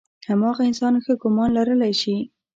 هماغه 0.29 0.61
انسان 0.69 0.93
ښه 1.03 1.13
ګمان 1.21 1.49
لرلی 1.57 1.93
شي. 2.01 2.15